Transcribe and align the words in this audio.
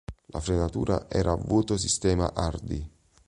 La 0.35 0.39
frenatura 0.39 1.07
era 1.09 1.31
a 1.33 1.35
vuoto 1.35 1.77
sistema 1.77 2.33
Hardy. 2.33 2.89